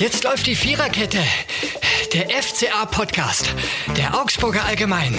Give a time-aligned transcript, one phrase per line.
[0.00, 1.18] Jetzt läuft die Viererkette.
[2.14, 3.54] Der FCA-Podcast.
[3.98, 5.12] Der Augsburger Allgemein.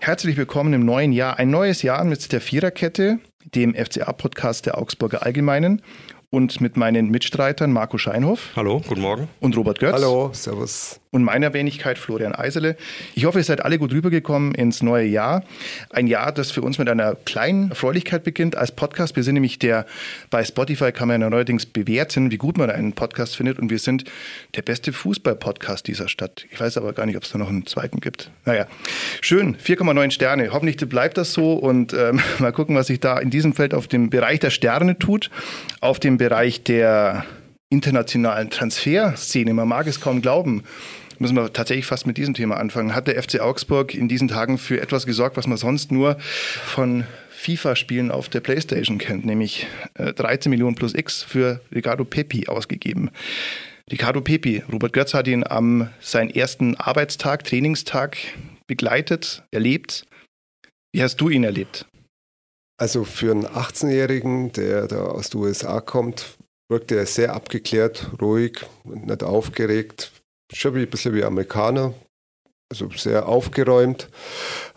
[0.00, 1.38] Herzlich willkommen im neuen Jahr.
[1.38, 3.20] Ein neues Jahr mit der Viererkette,
[3.54, 5.82] dem FCA-Podcast der Augsburger Allgemeinen
[6.30, 8.48] und mit meinen Mitstreitern Marco Scheinhoff.
[8.56, 9.28] Hallo, guten Morgen.
[9.38, 9.92] Und Robert Götz.
[9.92, 10.99] Hallo, servus.
[11.12, 12.76] Und meiner Wenigkeit Florian Eisele.
[13.16, 15.42] Ich hoffe, ihr seid alle gut rübergekommen ins neue Jahr.
[15.90, 19.16] Ein Jahr, das für uns mit einer kleinen Erfreulichkeit beginnt als Podcast.
[19.16, 19.86] Wir sind nämlich der,
[20.30, 23.58] bei Spotify kann man ja neuerdings bewerten, wie gut man einen Podcast findet.
[23.58, 24.04] Und wir sind
[24.54, 26.46] der beste Fußball-Podcast dieser Stadt.
[26.48, 28.30] Ich weiß aber gar nicht, ob es da noch einen zweiten gibt.
[28.44, 28.68] Naja,
[29.20, 30.52] schön, 4,9 Sterne.
[30.52, 33.88] Hoffentlich bleibt das so und ähm, mal gucken, was sich da in diesem Feld auf
[33.88, 35.28] dem Bereich der Sterne tut.
[35.80, 37.24] Auf dem Bereich der
[37.68, 40.64] internationalen Transferszene, man mag es kaum glauben,
[41.20, 42.94] müssen wir tatsächlich fast mit diesem Thema anfangen.
[42.94, 47.04] Hat der FC Augsburg in diesen Tagen für etwas gesorgt, was man sonst nur von
[47.30, 53.10] FIFA-Spielen auf der Playstation kennt, nämlich 13 äh, Millionen plus X für Ricardo Pepi ausgegeben.
[53.90, 58.16] Ricardo Pepi, Robert Götz hat ihn am seinen ersten Arbeitstag, Trainingstag
[58.66, 60.06] begleitet, erlebt.
[60.92, 61.86] Wie hast du ihn erlebt?
[62.78, 66.38] Also für einen 18-Jährigen, der da aus den USA kommt,
[66.70, 70.12] wirkte er sehr abgeklärt, ruhig, nicht aufgeregt,
[70.82, 71.94] ein bisschen wie Amerikaner,
[72.70, 74.08] also sehr aufgeräumt.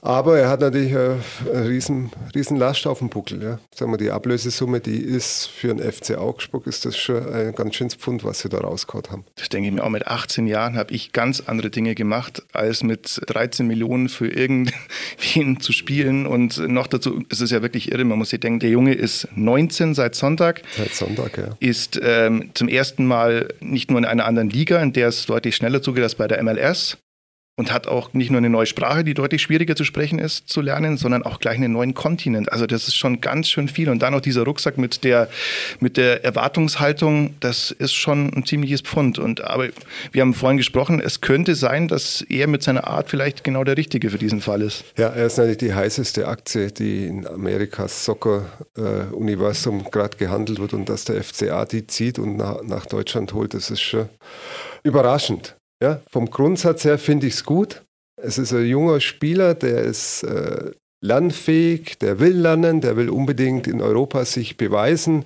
[0.01, 1.21] Aber er hat natürlich eine,
[1.53, 3.41] eine riesen, riesen Last auf dem Buckel.
[3.41, 3.59] Ja.
[3.73, 7.75] Sagen wir, die Ablösesumme, die ist für einen FC Augsburg, ist das schon ein ganz
[7.75, 9.25] schönes Pfund, was sie da rausgehauen haben.
[9.35, 9.89] Das denke ich mir auch.
[9.89, 15.59] Mit 18 Jahren habe ich ganz andere Dinge gemacht, als mit 13 Millionen für irgendwen
[15.61, 16.25] zu spielen.
[16.25, 18.03] Und noch dazu ist es ja wirklich irre.
[18.03, 20.63] Man muss sich denken, der Junge ist 19 seit Sonntag.
[20.75, 21.55] Seit Sonntag, ja.
[21.59, 25.55] Ist ähm, zum ersten Mal nicht nur in einer anderen Liga, in der es deutlich
[25.55, 26.97] schneller zugeht als bei der MLS,
[27.55, 30.61] und hat auch nicht nur eine neue Sprache, die deutlich schwieriger zu sprechen ist, zu
[30.61, 32.51] lernen, sondern auch gleich einen neuen Kontinent.
[32.51, 33.89] Also das ist schon ganz schön viel.
[33.89, 35.29] Und dann noch dieser Rucksack mit der,
[35.79, 39.19] mit der Erwartungshaltung, das ist schon ein ziemliches Pfund.
[39.19, 39.67] Und aber
[40.11, 43.77] wir haben vorhin gesprochen, es könnte sein, dass er mit seiner Art vielleicht genau der
[43.77, 44.83] Richtige für diesen Fall ist.
[44.97, 50.73] Ja, er ist natürlich die heißeste Aktie, die in Amerikas Soccer-Universum äh, gerade gehandelt wird
[50.73, 54.09] und dass der FCA die zieht und nach, nach Deutschland holt, das ist schon
[54.83, 55.55] überraschend.
[55.83, 57.83] Ja, vom Grundsatz her finde ich es gut.
[58.15, 60.71] Es ist ein junger Spieler, der ist äh,
[61.01, 65.25] lernfähig, der will lernen, der will unbedingt in Europa sich beweisen.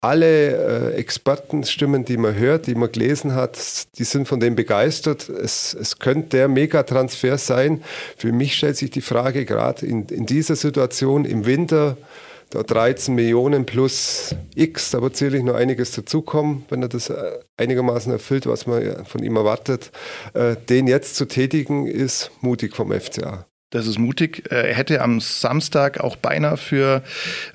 [0.00, 3.58] Alle äh, Expertenstimmen, die man hört, die man gelesen hat,
[3.98, 5.28] die sind von dem begeistert.
[5.28, 7.82] Es, es könnte der Megatransfer sein.
[8.16, 11.96] Für mich stellt sich die Frage, gerade in, in dieser Situation im Winter,
[12.54, 17.38] da 13 Millionen plus X, da wird sicherlich noch einiges dazukommen, wenn er das äh,
[17.56, 19.90] einigermaßen erfüllt, was man von ihm erwartet.
[20.34, 23.46] Äh, den jetzt zu tätigen, ist mutig vom FCA.
[23.70, 24.50] Das ist mutig.
[24.52, 27.02] Äh, er hätte am Samstag auch beinahe für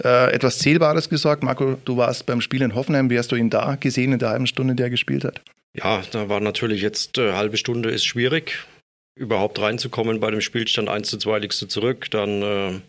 [0.04, 1.44] äh, etwas Zählbares gesorgt.
[1.44, 3.10] Marco, du warst beim Spiel in Hoffenheim.
[3.10, 5.42] Wie hast du ihn da gesehen in der halben Stunde, in der er gespielt hat?
[5.74, 8.66] Ja, da war natürlich jetzt äh, halbe Stunde ist schwierig,
[9.16, 12.12] überhaupt reinzukommen bei dem Spielstand 1 zu 2 liegst du zurück.
[12.12, 12.82] Dann äh,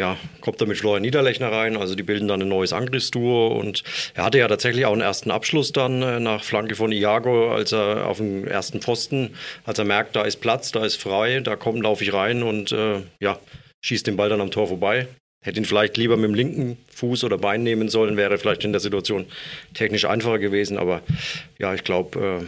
[0.00, 1.76] ja, kommt er mit Florian Niederlechner rein.
[1.76, 3.84] Also die bilden dann ein neues Angriffsduo und
[4.14, 7.72] er hatte ja tatsächlich auch einen ersten Abschluss dann äh, nach Flanke von Iago, als
[7.72, 9.34] er auf dem ersten Pfosten,
[9.64, 12.72] als er merkt, da ist Platz, da ist frei, da kommt, laufe ich rein und
[12.72, 13.38] äh, ja,
[13.82, 15.06] schießt den Ball dann am Tor vorbei.
[15.44, 18.72] Hätte ihn vielleicht lieber mit dem linken Fuß oder Bein nehmen sollen, wäre vielleicht in
[18.72, 19.26] der Situation
[19.74, 20.78] technisch einfacher gewesen.
[20.78, 21.02] Aber
[21.58, 22.46] ja, ich glaube, äh,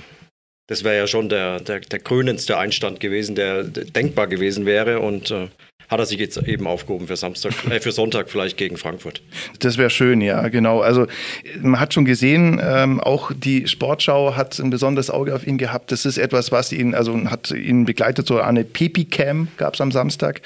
[0.68, 5.00] das wäre ja schon der, der, der krönendste Einstand gewesen, der, der denkbar gewesen wäre.
[5.00, 5.48] Und äh,
[5.92, 9.22] hat er sich jetzt eben aufgehoben für Samstag, äh, für Sonntag vielleicht gegen Frankfurt.
[9.60, 10.80] Das wäre schön, ja, genau.
[10.80, 11.06] Also
[11.60, 15.92] man hat schon gesehen, ähm, auch die Sportschau hat ein besonderes Auge auf ihn gehabt.
[15.92, 19.92] Das ist etwas, was ihn, also hat ihn begleitet, so eine Pepi-Cam gab es am
[19.92, 20.40] Samstag.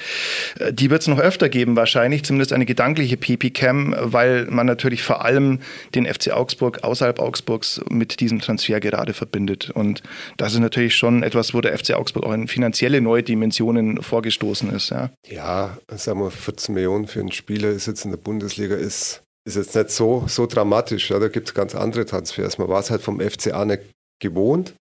[0.59, 5.01] Äh, die wird es noch öfter geben wahrscheinlich, zumindest eine gedankliche Pepi-Cam, weil man natürlich
[5.01, 5.59] vor allem
[5.95, 9.69] den FC Augsburg außerhalb Augsburgs mit diesem Transfer gerade verbindet.
[9.69, 10.03] Und
[10.35, 14.71] das ist natürlich schon etwas, wo der FC Augsburg auch in finanzielle neue Dimensionen vorgestoßen
[14.73, 14.89] ist.
[14.89, 15.09] Ja.
[15.37, 19.55] Ja, sagen wir, 14 Millionen für einen Spieler ist jetzt in der Bundesliga ist, ist
[19.55, 21.11] jetzt nicht so, so dramatisch.
[21.11, 22.57] Ja, da gibt es ganz andere Transfers.
[22.57, 23.83] Man war es halt vom FCA nicht
[24.19, 24.73] gewohnt.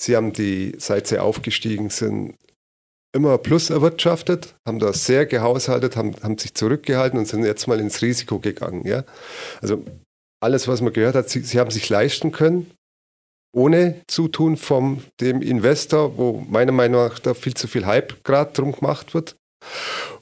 [0.00, 2.34] Sie haben die, seit sie aufgestiegen sind,
[3.14, 7.78] immer Plus erwirtschaftet, haben da sehr gehaushaltet, haben, haben sich zurückgehalten und sind jetzt mal
[7.78, 8.86] ins Risiko gegangen.
[8.86, 9.04] Ja?
[9.60, 9.84] Also
[10.42, 12.70] alles, was man gehört hat, sie, sie haben sich leisten können,
[13.54, 18.54] ohne Zutun vom dem Investor, wo meiner Meinung nach da viel zu viel Hype gerade
[18.54, 19.36] drum gemacht wird.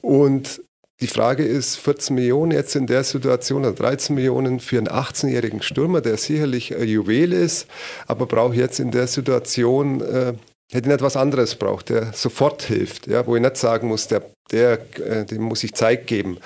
[0.01, 0.61] Und
[1.01, 5.61] die Frage ist, 14 Millionen jetzt in der Situation oder 13 Millionen für einen 18-jährigen
[5.61, 7.67] Stürmer, der sicherlich ein Juwel ist,
[8.07, 10.33] aber braucht jetzt in der Situation, äh,
[10.71, 14.23] hätte nicht was anderes braucht, der sofort hilft, ja, wo ich nicht sagen muss, der,
[14.51, 16.37] der, äh, dem muss ich Zeit geben.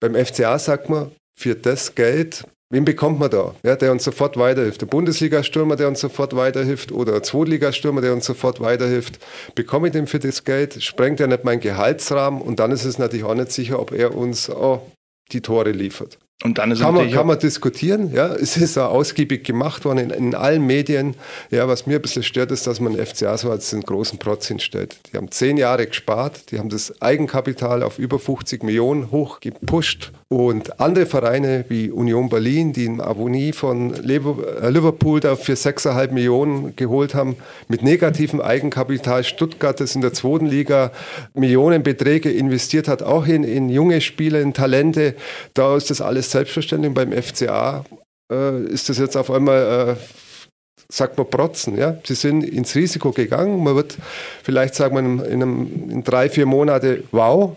[0.00, 3.54] Beim FCA sagt man, für das Geld Wen bekommt man da?
[3.62, 4.80] Ja, der uns sofort weiterhilft.
[4.80, 9.20] Der Bundesliga-Stürmer, der uns sofort weiterhilft oder ein Zweitligastürmer, der uns sofort weiterhilft.
[9.54, 10.82] Bekomme ich den für das Geld?
[10.82, 12.42] Sprengt er nicht meinen Gehaltsrahmen?
[12.42, 14.82] Und dann ist es natürlich auch nicht sicher, ob er uns oh,
[15.30, 16.18] die Tore liefert.
[16.44, 18.34] Und dann ist kann, man, kann man diskutieren, ja.
[18.34, 21.16] Es ist auch ausgiebig gemacht worden in, in, allen Medien.
[21.50, 24.46] Ja, was mir ein bisschen stört, ist, dass man FCA so als den großen Protz
[24.46, 24.96] hinstellt.
[25.10, 30.12] Die haben zehn Jahre gespart, die haben das Eigenkapital auf über 50 Millionen hochgepusht.
[30.28, 36.10] Und andere Vereine wie Union Berlin, die einen Abonnie von äh, Liverpool da für 6,5
[36.10, 37.36] Millionen geholt haben,
[37.68, 39.24] mit negativem Eigenkapital.
[39.24, 40.90] Stuttgart, das in der zweiten Liga
[41.34, 45.14] Millionenbeträge investiert hat, auch in, in junge Spieler, in Talente.
[45.54, 46.92] Da ist das alles ist selbstverständlich.
[46.92, 47.84] Beim FCA
[48.30, 51.76] äh, ist das jetzt auf einmal, äh, sagt man, protzen.
[51.76, 51.96] Ja?
[52.04, 53.62] Sie sind ins Risiko gegangen.
[53.62, 53.96] Man wird
[54.42, 57.56] vielleicht, sagen wir, in, einem, in drei, vier Monate, wow,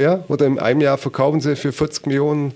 [0.00, 2.52] ja, oder in einem Jahr verkaufen sie für 40 Millionen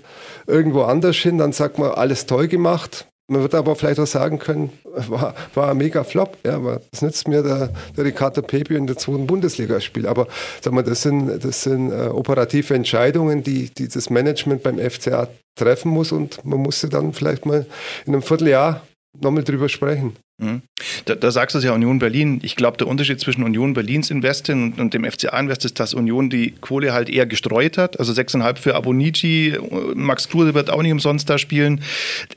[0.47, 3.05] irgendwo anders hin, dann sagt man, alles toll gemacht.
[3.27, 6.37] Man wird aber vielleicht auch sagen können, war, war ein mega Flop.
[6.43, 10.07] Ja, aber das nützt mir der, der Ricardo Pepe in der zweiten Bundesligaspiel.
[10.07, 10.27] Aber
[10.61, 15.29] sag mal, das sind, das sind äh, operative Entscheidungen, die, die das Management beim FCA
[15.55, 17.65] treffen muss und man muss sie dann vielleicht mal
[18.05, 18.81] in einem Vierteljahr
[19.19, 20.15] nochmal drüber sprechen.
[20.39, 20.63] Mhm.
[21.05, 22.39] Da, da, sagst du es ja Union Berlin.
[22.41, 25.93] Ich glaube, der Unterschied zwischen Union Berlins Invest und, und, dem FCA Invest ist, dass
[25.93, 27.99] Union die Kohle halt eher gestreut hat.
[27.99, 29.55] Also 6,5 für Abonici,
[29.93, 31.81] Max Kruse wird auch nicht umsonst da spielen.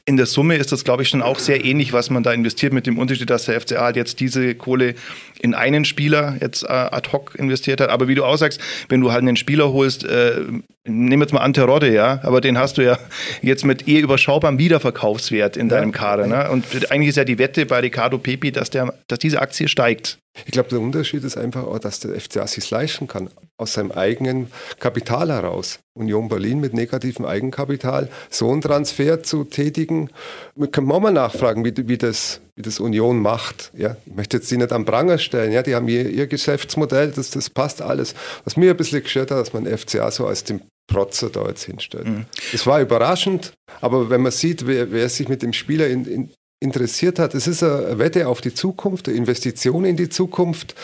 [0.05, 2.75] In der Summe ist das, glaube ich, schon auch sehr ähnlich, was man da investiert,
[2.75, 4.95] mit dem Unterschied, dass der FCA halt jetzt diese Kohle
[5.41, 7.89] in einen Spieler jetzt äh, ad hoc investiert hat.
[7.89, 10.43] Aber wie du auch sagst, wenn du halt einen Spieler holst, äh,
[10.85, 12.99] nehmen jetzt mal Ante Rodde, ja, aber den hast du ja
[13.43, 16.27] jetzt mit eher überschaubarem Wiederverkaufswert in deinem Kader.
[16.27, 16.49] Ne?
[16.51, 20.19] Und eigentlich ist ja die Wette bei Ricardo Pepi, dass, der, dass diese Aktie steigt.
[20.45, 23.93] Ich glaube, der Unterschied ist einfach auch, dass der FCA sich leisten kann, aus seinem
[23.93, 24.49] eigenen
[24.79, 25.79] Kapital heraus.
[25.95, 30.11] Union Berlin mit negativem Eigenkapital, so einen Transfer zu tätigen.
[30.55, 33.73] Wir können auch mal nachfragen, wie, wie, das, wie das Union macht.
[33.75, 35.53] Ja, ich möchte jetzt die nicht am Pranger stellen.
[35.53, 38.15] Ja, die haben ihr, ihr Geschäftsmodell, das, das passt alles.
[38.45, 41.65] Was mir ein bisschen gestört hat, dass man FCA so als den Protzer da jetzt
[41.65, 42.07] hinstellt.
[42.07, 42.27] Mhm.
[42.53, 46.31] Es war überraschend, aber wenn man sieht, wer, wer sich mit dem Spieler in, in,
[46.67, 50.75] interessiert hat, es ist eine Wette auf die Zukunft, eine Investition in die Zukunft.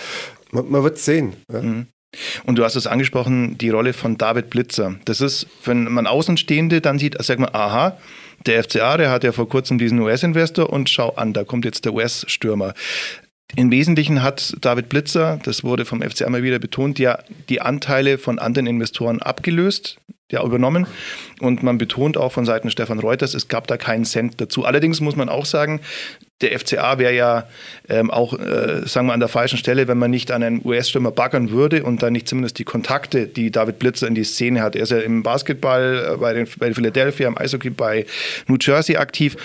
[0.51, 1.35] Man, man wird sehen.
[1.53, 1.63] Ja.
[1.63, 1.87] Mhm.
[2.45, 4.97] Und du hast es angesprochen, die Rolle von David Blitzer.
[5.07, 7.97] Das ist, wenn man Außenstehende dann sieht, sagt man, aha,
[8.47, 11.85] der FCA, der hat ja vor kurzem diesen US-Investor und schau an, da kommt jetzt
[11.85, 12.75] der US-Stürmer.
[13.57, 17.19] Im Wesentlichen hat David Blitzer, das wurde vom FCA mal wieder betont, ja
[17.49, 19.99] die Anteile von anderen Investoren abgelöst,
[20.33, 20.87] ja übernommen.
[21.41, 24.65] Und man betont auch von Seiten Stefan Reuters, es gab da keinen Cent dazu.
[24.65, 25.81] Allerdings muss man auch sagen,
[26.41, 27.47] der FCA wäre ja
[27.89, 31.13] ähm, auch, äh, sagen wir, an der falschen Stelle, wenn man nicht an einen US-Stürmer
[31.13, 34.75] baggern würde und dann nicht zumindest die Kontakte, die David Blitzer in die Szene hat.
[34.75, 38.07] Er ist ja im Basketball äh, bei, den, bei Philadelphia, im Eishockey bei
[38.49, 39.37] New Jersey aktiv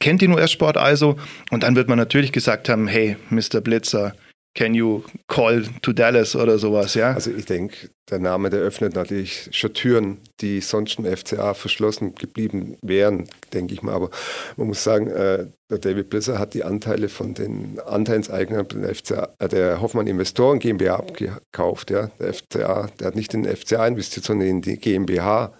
[0.00, 1.16] kennt den US-Sport also
[1.50, 3.60] und dann wird man natürlich gesagt haben, hey, Mr.
[3.60, 4.14] Blitzer,
[4.58, 7.12] can you call to Dallas oder sowas, ja?
[7.12, 12.16] Also ich denke, der Name, der öffnet natürlich schon Türen, die sonst im FCA verschlossen
[12.16, 13.94] geblieben wären, denke ich mal.
[13.94, 14.10] Aber
[14.56, 19.28] man muss sagen, äh, der David Blitzer hat die Anteile von den Anteilseignern der, FCA,
[19.38, 21.92] äh, der Hoffmann Investoren GmbH abgekauft.
[21.92, 22.10] Ja?
[22.18, 25.52] Der FCA, der hat nicht in den FCA investiert, sondern in die GmbH.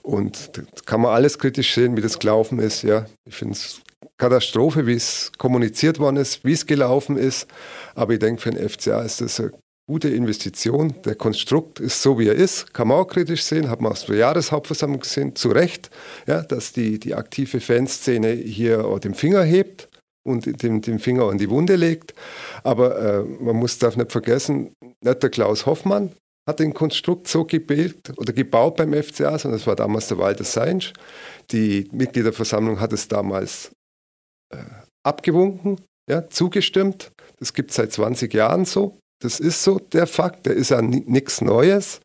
[0.00, 0.52] Und
[0.86, 2.82] kann man alles kritisch sehen, wie das gelaufen ist.
[2.82, 3.82] Ja, ich finde es
[4.16, 7.48] Katastrophe, wie es kommuniziert worden ist, wie es gelaufen ist.
[7.94, 9.52] Aber ich denke, für den FCA ist das eine
[9.86, 10.94] gute Investition.
[11.04, 12.72] Der Konstrukt ist so, wie er ist.
[12.72, 15.90] Kann man auch kritisch sehen, hat man aus der Jahreshauptversammlung gesehen, zu Recht,
[16.26, 19.88] ja, dass die, die aktive Fanszene hier den Finger hebt
[20.24, 22.14] und den, den Finger an die Wunde legt.
[22.62, 26.12] Aber äh, man muss, darf nicht vergessen, nicht der Klaus Hoffmann,
[26.46, 30.44] hat den Konstrukt so gebildet oder gebaut beim FCA, sondern es war damals der Walter
[30.44, 30.92] Seinsch.
[31.50, 33.70] Die Mitgliederversammlung hat es damals
[35.02, 37.12] abgewunken, ja, zugestimmt.
[37.38, 38.98] Das gibt es seit 20 Jahren so.
[39.22, 42.00] Das ist so der Fakt, der ist ja nichts Neues.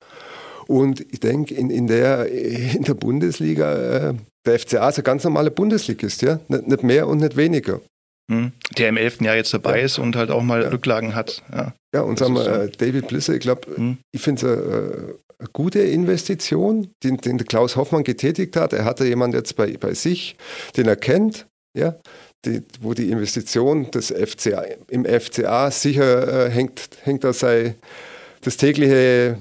[0.68, 4.14] Und ich denke, in, in, der, in der Bundesliga, äh,
[4.46, 6.40] der FCA ist ein ganz normaler Bundesligist, ja?
[6.48, 7.82] Nicht, nicht mehr und nicht weniger.
[8.30, 8.52] Hm.
[8.78, 9.86] Der im elften Jahr jetzt dabei ja.
[9.86, 10.70] ist und halt auch mal ja.
[10.70, 11.42] Rücklagen hat.
[11.52, 12.50] Ja, ja und sagen wir, so.
[12.50, 13.98] Äh, David Blisser, ich glaube, hm.
[14.12, 18.74] ich finde es eine, eine, gute Investition, die, den Klaus Hoffmann getätigt hat.
[18.74, 20.36] Er hatte jemand jetzt bei, bei sich,
[20.76, 21.96] den er kennt, ja,
[22.46, 27.76] die, wo die Investition des FCA im FCA sicher äh, hängt, hängt da sein
[28.42, 29.38] das tägliche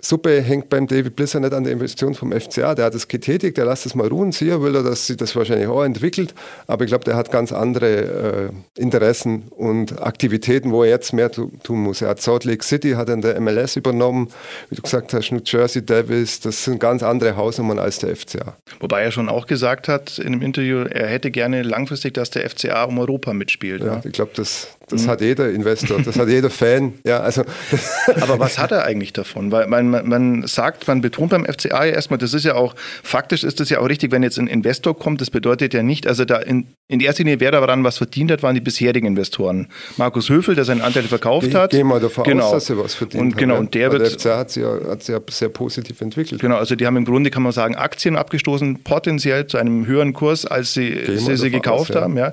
[0.00, 2.74] Suppe hängt beim David Blisser nicht an der Investition vom FCA.
[2.74, 4.32] Der hat es getätigt, der lässt es mal ruhen.
[4.32, 6.34] Sicher will er, dass sich das wahrscheinlich auch entwickelt.
[6.66, 11.30] Aber ich glaube, der hat ganz andere äh, Interessen und Aktivitäten, wo er jetzt mehr
[11.30, 12.02] tu tun muss.
[12.02, 14.28] Er hat Salt Lake City, hat in der MLS übernommen.
[14.70, 18.56] Wie du gesagt hast, New Jersey Devils, das sind ganz andere Hausnummern als der FCA.
[18.80, 22.48] Wobei er schon auch gesagt hat in einem Interview, er hätte gerne langfristig, dass der
[22.48, 23.82] FCA um Europa mitspielt.
[23.82, 24.02] Ja, ja.
[24.04, 25.08] ich glaube, das, das mhm.
[25.08, 26.94] hat jeder Investor, das hat jeder Fan.
[27.04, 27.42] Ja, also.
[28.20, 29.50] Aber was hat er eigentlich davon?
[29.50, 33.42] Weil man, man sagt, man betont beim FCA ja erstmal, das ist ja auch, faktisch
[33.42, 36.24] ist das ja auch richtig, wenn jetzt ein Investor kommt, das bedeutet ja nicht, also
[36.24, 39.66] da in, in erster Linie, wer daran was verdient hat, waren die bisherigen Investoren.
[39.96, 41.70] Markus Höfel, der seinen Anteil verkauft hat.
[41.70, 42.44] Gehen wir davon genau.
[42.44, 44.88] aus, dass er was verdient und, Genau, und der, wird, der FCA hat sich, ja,
[44.88, 46.40] hat sich ja sehr positiv entwickelt.
[46.40, 50.12] Genau, also die haben im Grunde, kann man sagen, Aktien abgestoßen, potenziell zu einem höheren
[50.12, 52.16] Kurs, als sie sie, sie gekauft aus, haben.
[52.16, 52.32] Ja.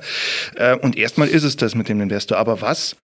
[0.57, 0.73] ja.
[0.73, 2.37] Äh, und erstmal ist es das mit dem Investor.
[2.37, 2.95] Aber was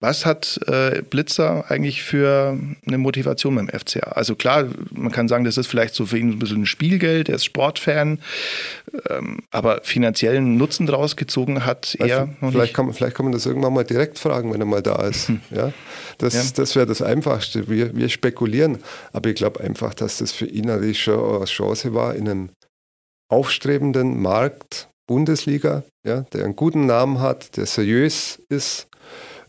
[0.00, 4.12] was hat äh, Blitzer eigentlich für eine Motivation beim FCA?
[4.12, 7.28] Also klar, man kann sagen, das ist vielleicht so für ihn ein bisschen ein Spielgeld,
[7.28, 8.18] er ist Sportfan,
[9.10, 12.74] ähm, aber finanziellen Nutzen daraus gezogen hat er noch vielleicht nicht.
[12.74, 15.28] Kann man, vielleicht kann man das irgendwann mal direkt fragen, wenn er mal da ist.
[15.28, 15.40] Hm.
[15.50, 15.72] Ja?
[16.16, 16.42] Das, ja.
[16.54, 17.68] das wäre das Einfachste.
[17.68, 18.78] Wir, wir spekulieren,
[19.12, 22.50] aber ich glaube einfach, dass das für ihn eine Chance war, in einem
[23.28, 28.86] aufstrebenden Markt Bundesliga, ja, der einen guten Namen hat, der seriös ist,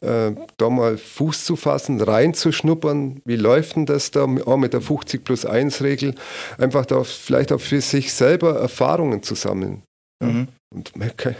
[0.02, 3.22] äh, da mal Fuß zu fassen, reinzuschnuppern.
[3.26, 6.16] Wie läuft denn das da auch mit der 50 plus 1 Regel?
[6.58, 9.84] Einfach da vielleicht auch für sich selber Erfahrungen zu sammeln.
[10.22, 10.30] Ja?
[10.30, 10.48] Mhm.
[10.74, 10.94] Und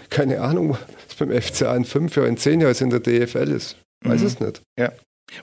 [0.10, 0.72] keine Ahnung,
[1.08, 3.78] was beim FCA in fünf Jahren, in zehn Jahren in der DFL ist.
[4.04, 4.28] Weiß mhm.
[4.28, 4.62] es nicht.
[4.78, 4.92] Ja.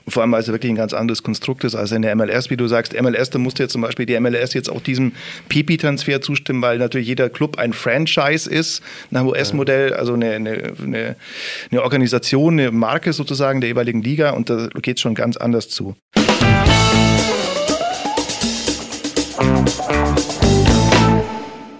[0.05, 2.49] Und vor allem, weil es wirklich ein ganz anderes Konstrukt ist als in der MLS,
[2.49, 2.99] wie du sagst.
[2.99, 5.13] MLS, da musste jetzt zum Beispiel die MLS jetzt auch diesem
[5.49, 11.15] Pipi-Transfer zustimmen, weil natürlich jeder Club ein Franchise ist, nach US-Modell, also eine, eine, eine,
[11.71, 15.69] eine, Organisation, eine Marke sozusagen der jeweiligen Liga und da geht es schon ganz anders
[15.69, 15.95] zu.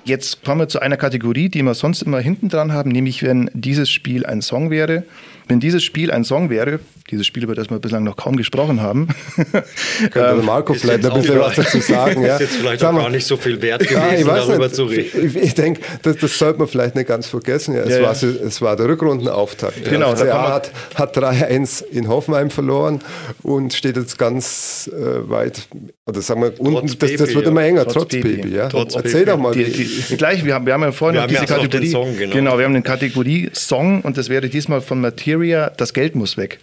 [0.09, 3.51] Jetzt kommen wir zu einer Kategorie, die wir sonst immer hinten dran haben, nämlich wenn
[3.53, 5.03] dieses Spiel ein Song wäre.
[5.49, 6.79] Wenn dieses Spiel ein Song wäre,
[7.09, 9.07] dieses Spiel, über das wir bislang noch kaum gesprochen haben.
[10.11, 12.21] Könnte ähm, Marco vielleicht ein bisschen was dazu sagen.
[12.21, 12.35] Ja.
[12.35, 14.75] Ist jetzt vielleicht auch gar nicht so viel wert gewesen, ja, darüber nicht.
[14.75, 15.25] zu reden.
[15.25, 17.75] Ich, ich denke, das, das, sollte man vielleicht nicht ganz vergessen.
[17.75, 19.85] Ja, es, ja, war, es war der Rückrundenauftakt.
[19.85, 20.13] Genau.
[20.13, 22.99] Der hat, hat 3-1 in Hoffenheim verloren
[23.41, 25.67] und steht jetzt ganz äh, weit,
[26.05, 28.35] oder sagen wir, unten, das, das, wird immer enger, trotz, trotz Baby.
[28.35, 28.69] Baby ja.
[28.69, 29.25] Trotz Erzähl Baby.
[29.25, 29.53] doch mal.
[29.53, 31.89] Die, die, gleich, wir haben, wir haben ja vorhin wir noch diese Kategorie.
[31.89, 32.35] Song, genau.
[32.35, 35.01] genau, wir haben eine Kategorie Song und das wäre diesmal von
[35.39, 36.59] Materia, das Geld muss weg.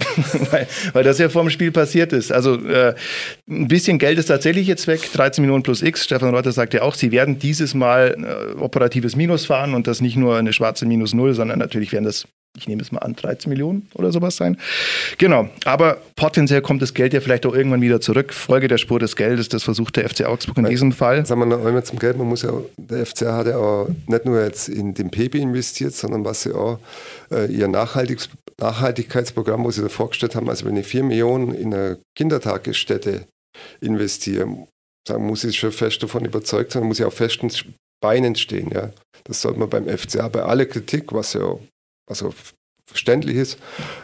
[0.52, 2.30] weil, weil, das ja vor dem Spiel passiert ist.
[2.30, 2.94] Also äh,
[3.48, 6.04] ein bisschen Geld ist tatsächlich jetzt weg, 13 Millionen plus X.
[6.04, 10.00] Stefan Reuter sagt ja auch, sie werden dieses Mal äh, operatives Minus fahren und das
[10.00, 13.14] nicht nur eine schwarze Minus Null, sondern natürlich werden das ich nehme es mal an,
[13.14, 14.58] 13 Millionen oder sowas sein.
[15.16, 18.32] Genau, aber potenziell kommt das Geld ja vielleicht auch irgendwann wieder zurück.
[18.34, 21.24] Folge der Spur des Geldes, das versucht der FC Augsburg in Weil, diesem Fall.
[21.24, 24.24] Sagen wir noch einmal zum Geld, man muss ja, der FCA hat ja auch nicht
[24.24, 26.78] nur jetzt in den Pepe investiert, sondern was sie auch
[27.30, 28.28] äh, ihr Nachhaltigs
[28.60, 33.28] Nachhaltigkeitsprogramm, wo sie da vorgestellt haben, also wenn ich 4 Millionen in eine Kindertagesstätte
[33.80, 34.66] investiere,
[35.06, 37.50] dann muss ich schon fest davon überzeugt sein, muss ich auf festen
[38.00, 38.70] Beinen stehen.
[38.72, 38.90] Ja.
[39.24, 41.58] Das sollte man beim FCA bei aller Kritik, was ja
[42.08, 42.32] also
[42.88, 43.58] verständlich ist,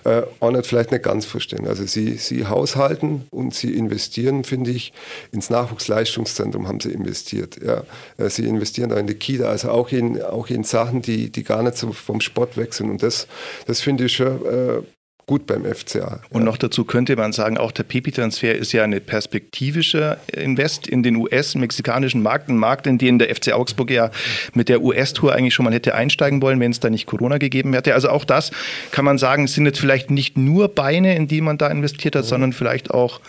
[0.04, 1.66] äh, auch nicht vielleicht nicht ganz verstehen.
[1.66, 4.92] Also sie, sie haushalten und sie investieren, finde ich,
[5.32, 7.58] ins Nachwuchsleistungszentrum haben sie investiert.
[7.64, 7.84] Ja.
[8.18, 11.44] Äh, sie investieren da in die Kita, also auch in, auch in Sachen, die, die
[11.44, 12.90] gar nicht so vom Sport wechseln.
[12.90, 13.26] Und das,
[13.66, 14.82] das finde ich schon äh,
[15.26, 16.20] gut beim FCA.
[16.30, 16.44] Und ja.
[16.44, 21.16] noch dazu könnte man sagen, auch der Pipi-Transfer ist ja eine perspektivische Invest in den
[21.16, 24.10] US-mexikanischen Markt, ein Markt, in den der FC Augsburg ja
[24.52, 27.72] mit der US-Tour eigentlich schon mal hätte einsteigen wollen, wenn es da nicht Corona gegeben
[27.72, 27.94] hätte.
[27.94, 28.50] Also auch das
[28.90, 32.24] kann man sagen, sind jetzt vielleicht nicht nur Beine, in die man da investiert hat,
[32.24, 32.28] mhm.
[32.28, 33.20] sondern vielleicht auch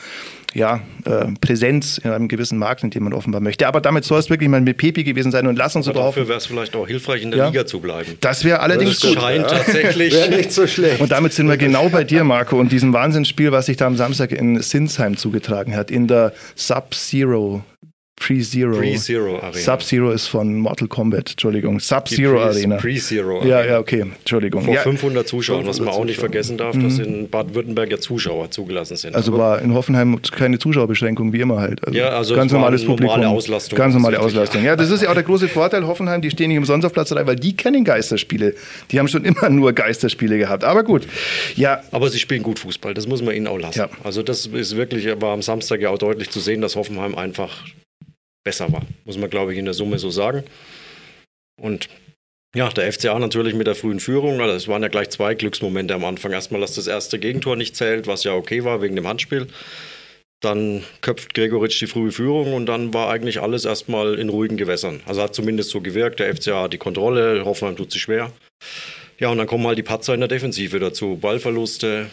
[0.56, 3.68] ja, äh, Präsenz in einem gewissen Markt, in dem man offenbar möchte.
[3.68, 6.30] Aber damit soll es wirklich mal mit Pepi gewesen sein und lass uns Aber dafür
[6.30, 7.48] wäre es vielleicht auch hilfreich, in der ja?
[7.48, 8.18] Liga zu bleiben.
[8.22, 9.22] Das wäre allerdings das gut.
[9.22, 9.58] scheint ja.
[9.58, 11.02] tatsächlich nicht so schlecht.
[11.02, 13.98] Und damit sind wir genau bei dir, Marco, und diesem Wahnsinnsspiel, was sich da am
[13.98, 17.62] Samstag in Sinsheim zugetragen hat, in der Sub-Zero
[18.18, 18.78] Pre-Zero.
[18.78, 19.52] Pre-Zero Arena.
[19.52, 21.80] Sub-Zero ist von Mortal Kombat, Entschuldigung.
[21.80, 22.78] Sub-Zero Arena.
[22.78, 23.50] Pre-Zero Arena.
[23.50, 24.64] Ja, ja, okay, Entschuldigung.
[24.64, 24.82] Vor ja.
[24.82, 26.84] 500 Zuschauern, 500 was man auch nicht vergessen darf, mhm.
[26.84, 29.16] dass in Baden-Württemberg ja Zuschauer zugelassen sind.
[29.16, 31.86] Also war in Hoffenheim keine Zuschauerbeschränkung, wie immer halt.
[31.86, 33.18] Also ja, also ganz normales Publikum.
[33.18, 33.78] Normale Auslastung.
[33.78, 34.64] Ganz normale Auslastung.
[34.64, 35.86] Ja, das ist ja auch der große Vorteil.
[35.86, 38.56] Hoffenheim, die stehen nicht umsonst auf Platz 3, weil die kennen Geisterspiele.
[38.92, 40.64] Die haben schon immer nur Geisterspiele gehabt.
[40.64, 41.06] Aber gut.
[41.56, 41.82] Ja.
[41.92, 43.80] Aber sie spielen gut Fußball, das muss man ihnen auch lassen.
[43.80, 43.90] Ja.
[44.04, 47.52] Also das ist wirklich, war am Samstag ja auch deutlich zu sehen, dass Hoffenheim einfach
[48.46, 48.84] besser war.
[49.04, 50.44] Muss man, glaube ich, in der Summe so sagen.
[51.62, 51.90] Und
[52.56, 54.40] Ja, der FCA natürlich mit der frühen Führung.
[54.40, 56.32] Also es waren ja gleich zwei Glücksmomente am Anfang.
[56.32, 59.48] Erstmal, dass das erste Gegentor nicht zählt, was ja okay war wegen dem Handspiel.
[60.40, 65.02] Dann köpft Gregoritsch die frühe Führung und dann war eigentlich alles erstmal in ruhigen Gewässern.
[65.06, 66.22] Also hat zumindest so gewirkt.
[66.22, 68.32] Der FCA hat die Kontrolle, Hoffenheim tut sich schwer.
[69.20, 71.18] Ja, und dann kommen halt die Patzer in der Defensive dazu.
[71.18, 72.08] Ballverluste,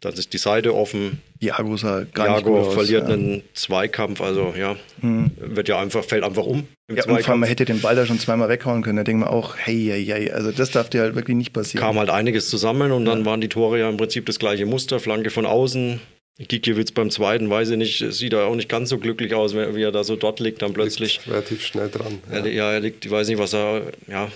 [0.00, 1.20] dann ist die Seite offen.
[1.40, 3.14] Jago sah gar Jago nicht verliert aus, ja.
[3.14, 7.22] einen Zweikampf, also ja, wird ja einfach, fällt einfach um im Ja, und vor allem,
[7.22, 7.40] Zweikampf.
[7.40, 8.96] man hätte den Ball da schon zweimal weghauen können.
[8.98, 11.84] Da denkt man auch, hey, hey, hey, also das darf dir halt wirklich nicht passieren.
[11.84, 15.00] kam halt einiges zusammen und dann waren die Tore ja im Prinzip das gleiche Muster,
[15.00, 16.00] Flanke von außen.
[16.38, 19.82] Gikiewicz beim zweiten, weiß ich nicht, sieht er auch nicht ganz so glücklich aus, wie
[19.82, 21.16] er da so dort liegt, dann plötzlich.
[21.16, 22.18] Liegt relativ schnell dran.
[22.30, 24.30] Er, li- ja, er liegt, ich weiß nicht, was er, ja,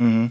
[0.00, 0.30] Mhm.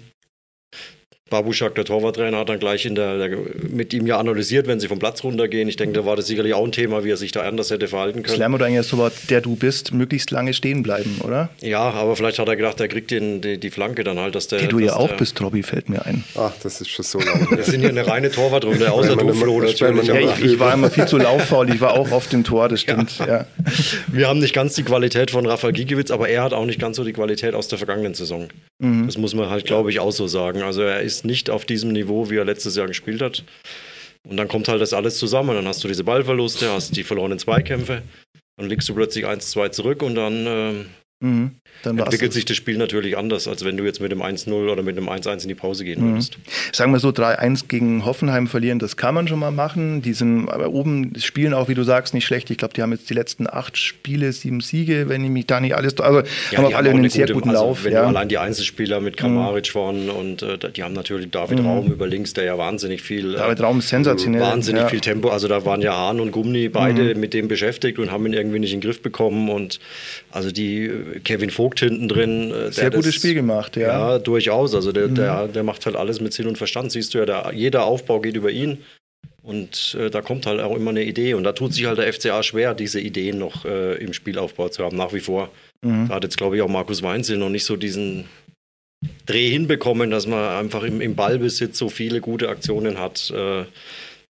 [1.30, 3.38] Babuschak, der Torwarttrainer, hat dann gleich in der, der,
[3.70, 5.68] mit ihm ja analysiert, wenn sie vom Platz runtergehen.
[5.68, 7.88] Ich denke, da war das sicherlich auch ein Thema, wie er sich da anders hätte
[7.88, 8.36] verhalten können.
[8.36, 11.50] Slam oder eigentlich so war, der du bist, möglichst lange stehen bleiben, oder?
[11.62, 14.48] Ja, aber vielleicht hat er gedacht, er kriegt den, die, die Flanke dann halt, dass
[14.48, 14.60] der.
[14.60, 16.24] Der du ja auch der, bist, Robby, fällt mir ein.
[16.36, 17.48] Ach, das ist schon so lange.
[17.52, 19.64] Wir sind hier eine reine Torwartrunde, außer du, Flo.
[19.64, 22.82] Ja, ich, ich war immer viel zu lauffaul, ich war auch oft im Tor, das
[22.82, 23.18] stimmt.
[23.20, 23.46] Ja.
[24.08, 26.98] Wir haben nicht ganz die Qualität von Rafael Gikiewicz, aber er hat auch nicht ganz
[26.98, 28.48] so die Qualität aus der vergangenen Saison.
[28.80, 29.08] Mhm.
[29.08, 30.62] Das muss man halt, glaube ich, auch so sagen.
[30.62, 33.44] Also er ist nicht auf diesem Niveau, wie er letztes Jahr gespielt hat.
[34.28, 35.56] Und dann kommt halt das alles zusammen.
[35.56, 38.04] Dann hast du diese Ballverluste, hast die verlorenen Zweikämpfe,
[38.58, 40.86] dann liegst du plötzlich 1-2 zurück und dann ähm,
[41.20, 41.52] Mhm.
[41.84, 44.98] Entwickelt sich das Spiel natürlich anders, als wenn du jetzt mit dem 1-0 oder mit
[44.98, 46.12] dem 1-1 in die Pause gehen Mhm.
[46.14, 46.38] würdest.
[46.74, 50.02] Sagen wir so, 3-1 gegen Hoffenheim verlieren, das kann man schon mal machen.
[50.04, 52.52] Die sind aber oben, spielen auch, wie du sagst, nicht schlecht.
[52.52, 55.60] Ich glaube, die haben jetzt die letzten acht Spiele, sieben Siege, wenn ich mich da
[55.60, 55.98] nicht alles.
[56.00, 56.22] Also
[56.52, 57.84] Ja, haben auch alle auch einen eine sehr gute- guten also Lauf.
[57.84, 58.04] Wenn ja.
[58.04, 62.34] allein die Einzelspieler mit Kramaric vorn und äh, die haben natürlich David Raum über links,
[62.34, 63.34] der ja wahnsinnig viel.
[63.34, 64.42] äh, David Raum ist sensationell.
[64.42, 64.88] Wahnsinnig ja.
[64.90, 65.30] viel Tempo.
[65.30, 68.60] Also da waren ja Hahn und Gumni beide mit dem beschäftigt und haben ihn irgendwie
[68.60, 69.50] nicht in den Griff bekommen.
[69.50, 69.80] Und
[70.32, 72.52] also die äh, Kevin Vogt hinten drin.
[72.52, 73.88] äh, Sehr gutes das- Spiel gemacht, ja.
[73.88, 73.90] Mhm.
[74.12, 74.76] Ja, durchaus.
[74.76, 76.92] Also der, der, der macht halt alles mit Sinn und Verstand.
[76.92, 78.80] Siehst du ja, der, jeder Aufbau geht über ihn.
[79.44, 81.34] Und äh, da kommt halt auch immer eine Idee.
[81.34, 84.84] Und da tut sich halt der FCA schwer, diese Ideen noch äh, im Spielaufbau zu
[84.84, 85.50] haben, nach wie vor.
[85.86, 86.10] Mhm.
[86.10, 88.26] Da hat jetzt, glaube ich, auch Markus Weinzel noch nicht so diesen
[89.26, 93.30] Dreh hinbekommen, dass man einfach im, im Ballbesitz so viele gute Aktionen hat.
[93.32, 93.64] Äh,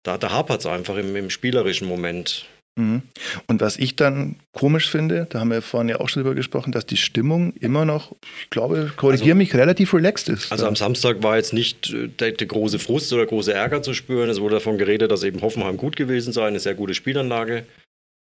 [0.04, 2.46] da da hapert es einfach im, im spielerischen Moment.
[2.78, 3.02] Mhm.
[3.48, 6.72] Und was ich dann komisch finde, da haben wir vorhin ja auch schon drüber gesprochen,
[6.72, 10.52] dass die Stimmung immer noch, ich glaube, korrigiere mich, relativ relaxed ist.
[10.52, 13.94] Also am Samstag war jetzt nicht äh, der, der große Frust oder große Ärger zu
[13.94, 14.30] spüren.
[14.30, 17.66] Es wurde davon geredet, dass eben Hoffenheim gut gewesen sei, eine sehr gute Spielanlage.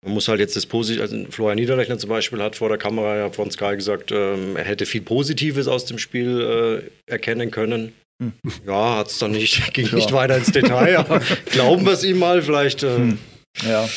[0.05, 3.15] Man muss halt jetzt das Positive, also Florian Niederlechner zum Beispiel hat vor der Kamera
[3.15, 7.93] ja von Sky gesagt, ähm, er hätte viel Positives aus dem Spiel äh, erkennen können.
[8.21, 8.33] Hm.
[8.67, 9.95] Ja, hat es dann nicht, ging Ja.
[9.95, 12.83] nicht weiter ins Detail, aber glauben wir es ihm mal, vielleicht.
[12.83, 13.17] Äh, Hm.
[13.61, 13.87] Ja.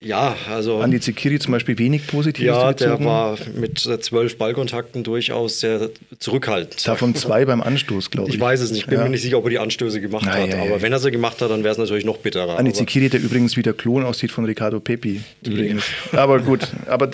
[0.00, 0.78] Ja, also.
[0.78, 6.86] Andi Zikiri zum Beispiel wenig Positives ja, der war mit zwölf Ballkontakten durchaus sehr zurückhaltend.
[6.86, 8.36] Davon zwei beim Anstoß, glaube ich.
[8.36, 9.04] Ich weiß es nicht, ich bin Ja.
[9.04, 10.50] mir nicht sicher, ob er die Anstöße gemacht Ah, hat.
[10.50, 10.82] ja, aber ja.
[10.82, 12.56] wenn er sie gemacht hat, dann wäre es natürlich noch bitterer.
[12.58, 15.20] Andi Zikiri, der übrigens wie der Klon aussieht von Ricardo Pepi.
[15.44, 15.82] Übrigens.
[16.12, 17.10] Aber gut, aber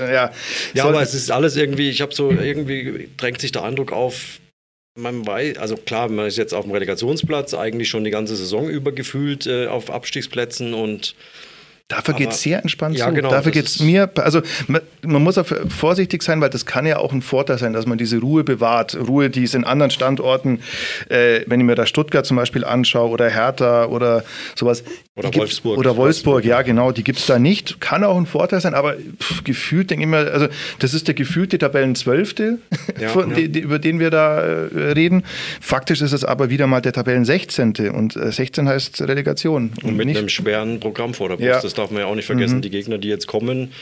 [0.00, 0.30] äh, ja.
[0.72, 4.38] ja, aber es ist alles irgendwie, ich habe so, irgendwie drängt sich der Eindruck auf,
[4.96, 8.68] man weiß, also klar, man ist jetzt auf dem Relegationsplatz, eigentlich schon die ganze Saison
[8.68, 11.14] über gefühlt äh, auf Abstiegsplätzen und
[11.88, 13.14] Dafür geht es sehr entspannt Ja, zu.
[13.14, 16.84] genau, Dafür geht es mir, also man, man muss auch vorsichtig sein, weil das kann
[16.84, 18.96] ja auch ein Vorteil sein, dass man diese Ruhe bewahrt.
[19.06, 20.58] Ruhe, die es in anderen Standorten,
[21.10, 24.24] äh, wenn ich mir da Stuttgart zum Beispiel anschaue oder Hertha oder
[24.56, 24.82] sowas.
[25.14, 25.78] Oder Wolfsburg.
[25.78, 27.80] Oder Wolfsburg, ja genau, die gibt es da nicht.
[27.80, 30.48] Kann auch ein Vorteil sein, aber pff, gefühlt denke ich mir, also
[30.80, 32.58] das ist der gefühlte Tabellenzwölfte,
[33.00, 33.24] Ja, ja.
[33.26, 35.22] Die, über den wir da äh, reden.
[35.60, 37.74] Faktisch ist es aber wieder mal der Tabellen 16.
[37.94, 39.70] und äh, 16 heißt Relegation.
[39.84, 41.46] Und mit nicht- einem schweren Programm vor der Brust.
[41.48, 41.60] Ja.
[41.60, 42.62] Das darf man ja auch nicht vergessen.
[42.62, 43.72] Die Gegner, die jetzt kommen,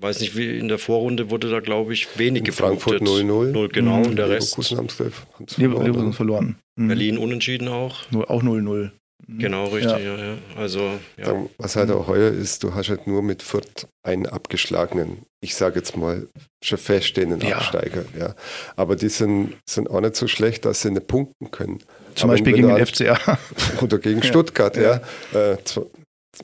[0.00, 3.26] weiß nicht, wie in der Vorrunde wurde da, glaube ich, wenig In Frankfurt gepunktet.
[3.26, 3.44] 0-0.
[3.52, 3.98] Null, genau.
[4.02, 5.12] Und der Rest, Leverkusen haben's Lever-
[5.46, 5.82] verloren.
[5.86, 6.56] Leverkusen verloren.
[6.76, 6.88] Mhm.
[6.88, 7.96] Berlin unentschieden auch.
[8.10, 8.90] Nur, auch 0-0.
[9.26, 9.38] Mhm.
[9.38, 9.92] Genau, richtig.
[9.92, 9.98] Ja.
[9.98, 10.16] Ja.
[10.16, 11.46] Ja, Also, ja.
[11.58, 15.76] Was halt auch heuer ist, du hast halt nur mit Fürth einen abgeschlagenen, ich sage
[15.76, 16.26] jetzt mal,
[16.62, 17.56] schon feststehenden Ja.
[17.56, 18.04] Absteiger.
[18.18, 18.34] Ja.
[18.76, 21.78] Aber die sind, sind auch nicht so schlecht, dass sie nicht punkten können.
[22.16, 23.38] Zum Aber Beispiel gegen den FCA.
[23.82, 24.26] Oder gegen Ja.
[24.26, 25.00] Stuttgart, ja.
[25.32, 25.56] Äh,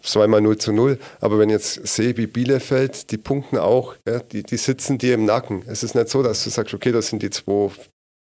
[0.02, 0.98] zweimal 0 zu 0.
[1.20, 5.14] Aber wenn ich jetzt sehe, wie Bielefeld, die punkten auch, ja, die, die sitzen dir
[5.14, 5.62] im Nacken.
[5.66, 7.70] Es ist nicht so, dass du sagst, okay, das sind die zwei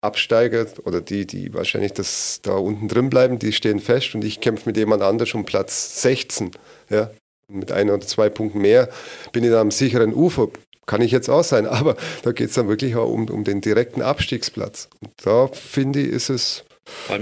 [0.03, 4.41] Absteiger oder die, die wahrscheinlich das da unten drin bleiben, die stehen fest und ich
[4.41, 6.51] kämpfe mit jemand anders um Platz 16.
[6.89, 7.09] Ja.
[7.47, 8.89] Mit ein oder zwei Punkten mehr
[9.31, 10.49] bin ich da am sicheren Ufer.
[10.85, 13.61] Kann ich jetzt auch sein, aber da geht es dann wirklich auch um, um den
[13.61, 14.89] direkten Abstiegsplatz.
[15.01, 16.65] Und da finde ich, ist es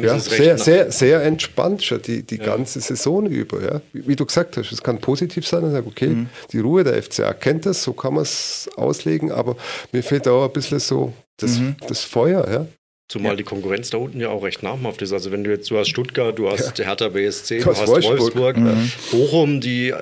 [0.01, 2.45] ja, sehr, sehr, sehr entspannt schon die, die Ja.
[2.45, 3.61] ganze Saison über.
[3.61, 3.81] Ja.
[3.93, 6.29] Wie, wie du gesagt hast, es kann positiv sein und sagen, okay, Mhm.
[6.51, 9.55] die Ruhe der FCA kennt das, so kann man es auslegen, aber
[9.91, 11.75] mir fehlt auch ein bisschen so das, Mhm.
[11.87, 12.47] das Feuer.
[12.49, 12.65] Ja.
[13.11, 13.35] Zumal ja.
[13.37, 15.11] die Konkurrenz da unten ja auch recht namhaft ist.
[15.11, 16.85] Also wenn du jetzt, du hast Stuttgart, du hast ja.
[16.85, 18.91] Hertha BSC, du, du hast Wolfsburg, Wolfsburg mhm.
[19.11, 19.93] Bochum, die,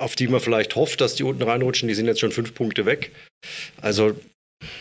[0.00, 2.86] auf die man vielleicht hofft, dass die unten reinrutschen, die sind jetzt schon fünf Punkte
[2.86, 3.10] weg.
[3.80, 4.12] Also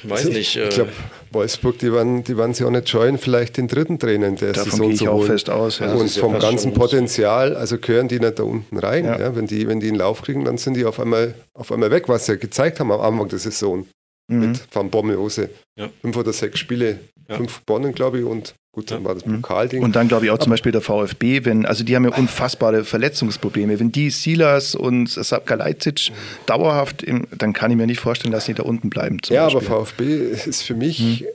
[0.04, 0.56] Weiß also, nicht.
[0.56, 0.92] Ich, äh, glaube,
[1.32, 4.54] Wolfsburg, die waren, die waren sich auch nicht scheuen, vielleicht den dritten Trainer in der
[4.54, 5.24] Davon Saison ich zu holen.
[5.24, 5.80] auch fest aus.
[5.80, 5.94] Ja.
[5.94, 9.06] Und vom ganzen Potenzial, also gehören die nicht da unten rein.
[9.06, 9.20] Ja.
[9.20, 11.92] Ja, wenn, die, wenn die in Lauf kriegen, dann sind die auf einmal, auf einmal
[11.92, 13.88] weg, was sie ja gezeigt haben am Anfang der Saison
[14.28, 14.40] mhm.
[14.40, 15.50] mit Van Bommelhose.
[15.78, 15.90] Ja.
[16.02, 19.42] Fünf oder sechs Spiele, fünf gewonnen, glaube ich, und Gut, dann war das mhm.
[19.42, 19.84] Pokalding.
[19.84, 22.86] Und dann glaube ich auch zum Beispiel der VfB, wenn, also die haben ja unfassbare
[22.86, 23.78] Verletzungsprobleme.
[23.80, 26.14] Wenn die Silas und Sapka Leipzig
[26.46, 29.18] dauerhaft, im, dann kann ich mir nicht vorstellen, dass sie da unten bleiben.
[29.28, 29.68] ja, Beispiel.
[29.68, 31.28] aber VfB ist für mich mhm.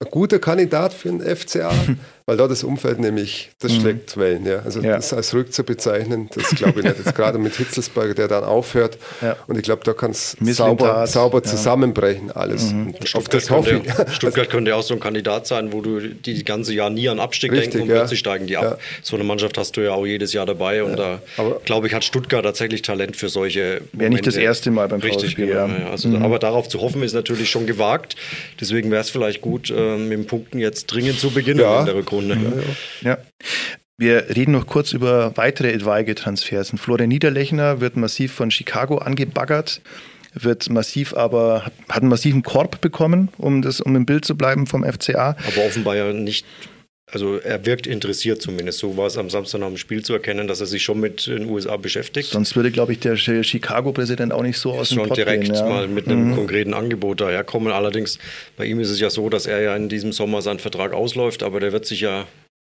[0.00, 1.72] ein guter Kandidat für den FCA,
[2.26, 3.80] weil da das Umfeld nämlich, das mhm.
[3.80, 4.46] schlägt Wellen.
[4.46, 4.60] Ja.
[4.60, 4.96] Also ja.
[4.96, 6.96] das als Rückzug bezeichnen, das glaube ich nicht.
[7.04, 8.96] Jetzt gerade mit Hitzelsberger, der dann aufhört.
[9.20, 9.36] Ja.
[9.46, 12.72] Und ich glaube, da kann es sauber, sauber zusammenbrechen, alles.
[12.72, 12.94] Mhm.
[13.12, 14.14] Auf das hoffe ich.
[14.14, 17.52] Stuttgart könnte auch so ein Kandidat sein, wo du die ganze Jahr nie an Abstieg
[17.52, 17.96] Richtig, denkst und ja.
[17.96, 18.80] plötzlich steigen die ab.
[19.02, 20.82] So eine Mannschaft hast du ja auch jedes Jahr dabei.
[20.82, 21.20] Und da,
[21.66, 25.32] glaube ich, hat Stuttgart tatsächlich Talent für solche Wäre nicht das erste Mal beim Richtig,
[25.32, 26.22] VfB, genau, also, mhm.
[26.22, 28.16] Aber darauf zu hoffen, ist natürlich schon gewagt.
[28.60, 31.94] Deswegen wäre es vielleicht gut, äh, mit den Punkten jetzt dringend zu beginnen in der
[31.94, 32.13] Rückrunde.
[33.02, 33.18] Ja.
[33.96, 36.72] Wir reden noch kurz über weitere etwaige Transfers.
[36.76, 39.82] Florian Niederlechner wird massiv von Chicago angebaggert,
[40.32, 44.66] wird massiv aber, hat einen massiven Korb bekommen, um, das, um im Bild zu bleiben
[44.66, 45.36] vom FCA.
[45.46, 46.44] Aber offenbar ja nicht
[47.14, 48.80] also er wirkt interessiert zumindest.
[48.80, 51.28] So war es am Samstag nach dem Spiel zu erkennen, dass er sich schon mit
[51.28, 52.30] den USA beschäftigt.
[52.30, 55.54] Sonst würde, glaube ich, der Chicago-Präsident auch nicht so aus dem Schon Pott direkt gehen,
[55.54, 55.68] ja.
[55.68, 56.34] mal mit einem mhm.
[56.34, 57.72] konkreten Angebot daherkommen.
[57.72, 58.18] Allerdings,
[58.56, 61.44] bei ihm ist es ja so, dass er ja in diesem Sommer seinen Vertrag ausläuft,
[61.44, 62.26] aber der wird sich ja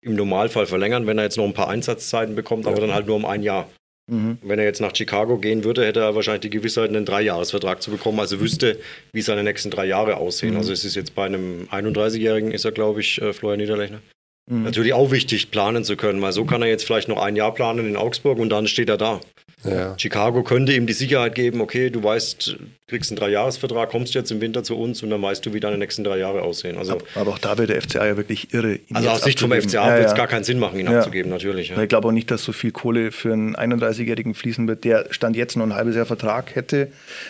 [0.01, 3.15] im Normalfall verlängern, wenn er jetzt noch ein paar Einsatzzeiten bekommt, aber dann halt nur
[3.15, 3.69] um ein Jahr.
[4.07, 4.37] Mhm.
[4.43, 7.89] Wenn er jetzt nach Chicago gehen würde, hätte er wahrscheinlich die Gewissheit, einen Dreijahresvertrag zu
[7.89, 8.79] bekommen, also wüsste,
[9.13, 10.51] wie seine nächsten drei Jahre aussehen.
[10.51, 10.57] Mhm.
[10.57, 14.01] Also es ist jetzt bei einem 31-Jährigen, ist er, glaube ich, äh, Florian Niederlechner.
[14.47, 14.63] Mhm.
[14.63, 17.53] Natürlich auch wichtig, planen zu können, weil so kann er jetzt vielleicht noch ein Jahr
[17.53, 19.19] planen in Augsburg und dann steht er da.
[19.65, 19.95] Ja.
[19.97, 24.31] Chicago könnte ihm die Sicherheit geben, okay, du weißt, du kriegst einen Dreijahresvertrag, kommst jetzt
[24.31, 26.77] im Winter zu uns und dann weißt du, wie deine nächsten drei Jahre aussehen.
[26.77, 28.79] Also, aber auch da wird der FCA ja wirklich irre.
[28.93, 30.99] Also aus Sicht vom FCA ja, wird es gar keinen Sinn machen, ihn ja.
[30.99, 31.71] abzugeben, natürlich.
[31.75, 35.35] Ich glaube auch nicht, dass so viel Kohle für einen 31-Jährigen fließen wird, der Stand
[35.35, 36.89] jetzt noch ein halbes Jahr Vertrag hätte.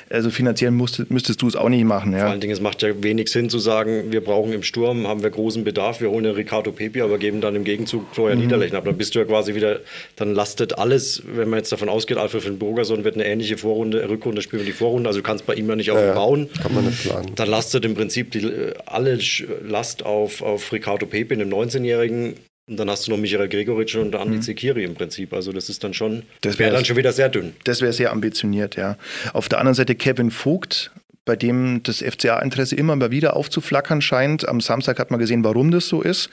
[0.10, 2.14] Also finanziell musst, müsstest du es auch nicht machen.
[2.14, 5.24] Vor allen Dingen, es macht ja wenig Sinn zu sagen, wir brauchen im Sturm, haben
[5.24, 8.46] wir großen Bedarf, wir holen Ricardo Pepi, aber geben dann im Gegenzug Florian mhm.
[8.46, 8.80] Niederlechner.
[8.80, 9.80] Aber dann bist du ja quasi wieder,
[10.18, 14.10] dann lastet alles, wenn man jetzt davon ausgeht, Alfred von Burgerson wird eine ähnliche Vorrunde,
[14.10, 15.08] Rückrunde spielen wie die Vorrunde.
[15.08, 16.50] Also du kannst bei ihm ja nicht auf ja, bauen.
[16.62, 17.32] Kann man nicht planen.
[17.36, 19.20] Dann lastet im Prinzip die, alle
[19.64, 22.36] Last auf, auf Ricardo Pepe, einem 19-Jährigen.
[22.68, 24.42] Und dann hast du noch Michael Gregoritsch und Andi mhm.
[24.42, 25.34] Zekiri im Prinzip.
[25.34, 27.54] Also das ist dann schon, das wäre dann schon wieder sehr dünn.
[27.64, 28.98] Das wäre sehr ambitioniert, ja.
[29.34, 30.92] Auf der anderen Seite Kevin Vogt,
[31.26, 34.48] bei dem das FCA-Interesse immer mal wieder aufzuflackern scheint.
[34.48, 36.32] Am Samstag hat man gesehen, warum das so ist.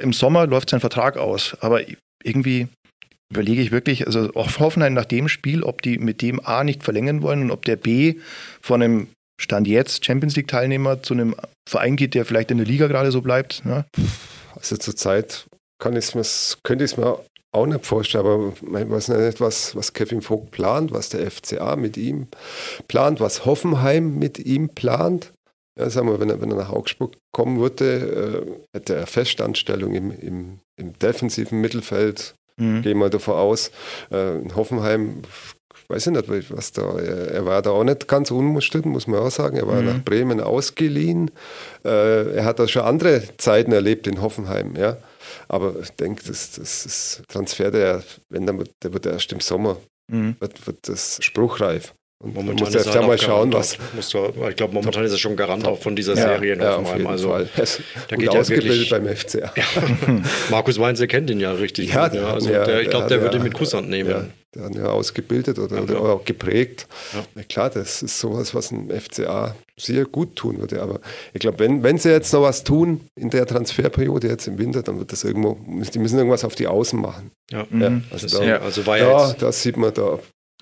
[0.00, 1.54] Im Sommer läuft sein Vertrag aus.
[1.60, 1.82] Aber
[2.22, 2.68] irgendwie
[3.30, 6.82] überlege ich wirklich, also auch Hoffenheim nach dem Spiel, ob die mit dem A nicht
[6.82, 8.16] verlängern wollen und ob der B
[8.60, 9.08] von einem
[9.40, 11.34] Stand jetzt Champions League-Teilnehmer zu einem
[11.68, 13.64] Verein geht, der vielleicht in der Liga gerade so bleibt.
[13.64, 13.84] Ne?
[14.54, 15.46] Also zurzeit
[15.80, 16.24] kann ich's mir,
[16.62, 17.18] könnte ich es mir
[17.52, 21.76] auch nicht vorstellen, aber ich weiß nicht, was, was Kevin Vogt plant, was der FCA
[21.76, 22.28] mit ihm
[22.88, 25.32] plant, was Hoffenheim mit ihm plant.
[25.78, 29.94] Ja, sagen wir, wenn er, wenn er nach Augsburg kommen würde, äh, hätte er Festanstellung
[29.94, 32.82] im, im, im defensiven Mittelfeld Mhm.
[32.82, 33.70] Gehen wir davon aus.
[34.10, 35.22] Äh, in Hoffenheim,
[35.88, 39.20] weiß ich nicht, was da, er, er, war da auch nicht ganz unumstritten, muss man
[39.20, 39.56] auch sagen.
[39.56, 39.86] Er war mhm.
[39.86, 41.30] nach Bremen ausgeliehen.
[41.84, 44.96] Äh, er hat da schon andere Zeiten erlebt in Hoffenheim, ja.
[45.48, 49.78] Aber ich denke, das, das ist Transfer, der, wenn der, der wird erst im Sommer,
[50.10, 50.36] mhm.
[50.38, 51.94] wird, wird das spruchreif.
[52.22, 53.76] Und momentan muss erst mal schauen, was.
[54.10, 57.06] Du, ich glaube, momentan ist er schon Garant auch von dieser Serie ja, auf jeden
[57.06, 57.48] also, Fall.
[58.08, 59.52] Da geht ausgebildet ja wirklich, beim FCA.
[59.56, 60.22] Ja.
[60.50, 61.92] Markus Weinze kennt ihn ja richtig.
[61.92, 64.32] Ja, gut, also der, ich glaube, der würde ihn mit Kusshand nehmen.
[64.54, 66.86] der hat ihn ja ausgebildet oder, oder auch geprägt.
[67.12, 67.42] Ja.
[67.42, 70.80] klar, das ist sowas, was ein FCA sehr gut tun würde.
[70.80, 71.00] Aber
[71.32, 74.82] ich glaube, wenn, wenn sie jetzt noch was tun in der Transferperiode jetzt im Winter,
[74.82, 75.58] dann wird das irgendwo,
[75.92, 77.32] die müssen irgendwas auf die Außen machen.
[77.50, 78.04] Ja, mhm.
[78.10, 80.20] also, da, also war ja da, das sieht man da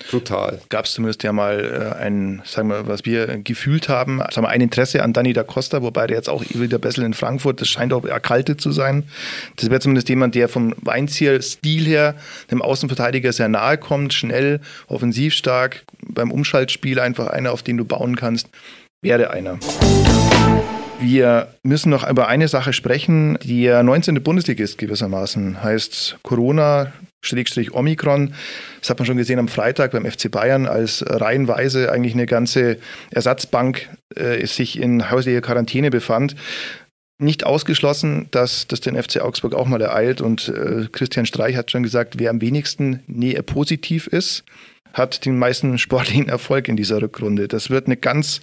[0.09, 0.59] Total.
[0.69, 4.49] Gab es zumindest ja mal äh, ein, sagen wir, was wir gefühlt haben, sagen wir,
[4.49, 7.69] ein Interesse an Danny da Costa, wobei der jetzt auch wieder Bessel in Frankfurt, das
[7.69, 9.03] scheint auch erkaltet zu sein.
[9.55, 12.15] Das wäre zumindest jemand, der vom Weinziel-Stil her
[12.49, 17.85] dem Außenverteidiger sehr nahe kommt, schnell, offensiv stark, beim Umschaltspiel einfach einer, auf den du
[17.85, 18.49] bauen kannst,
[19.01, 19.59] wäre einer.
[20.99, 23.37] Wir müssen noch über eine Sache sprechen.
[23.43, 24.23] Die 19.
[24.23, 28.33] Bundesliga ist gewissermaßen, heißt Corona, Schrägstrich Omikron.
[28.79, 32.77] Das hat man schon gesehen am Freitag beim FC Bayern, als reihenweise eigentlich eine ganze
[33.11, 36.35] Ersatzbank äh, sich in häuslicher Quarantäne befand.
[37.19, 40.19] nicht ausgeschlossen, dass das den FC Augsburg auch mal ereilt.
[40.19, 44.43] Und äh, Christian Streich hat schon gesagt, wer am wenigsten Nähe positiv ist,
[44.93, 47.47] hat den meisten sportlichen Erfolg in dieser Rückrunde.
[47.47, 48.41] Das wird eine ganz